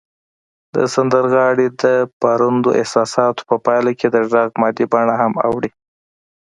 [0.75, 1.83] د سندرغاړي د
[2.21, 5.71] پارندو احساساتو په پایله کې د غږ مادي بڼه هم اوړي